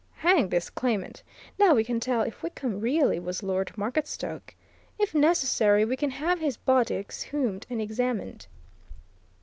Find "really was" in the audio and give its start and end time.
2.79-3.43